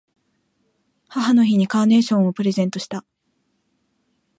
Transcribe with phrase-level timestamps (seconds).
[1.09, 3.05] 母の日にカーネーションをプレゼントした。